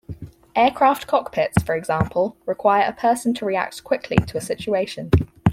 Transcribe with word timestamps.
Aircraft 0.55 1.05
cockpits, 1.05 1.61
for 1.61 1.75
example, 1.75 2.35
require 2.47 2.85
a 2.87 2.91
person 2.91 3.35
to 3.35 3.45
react 3.45 3.83
quickly 3.83 4.17
to 4.25 4.37
a 4.39 4.41
situation. 4.41 5.11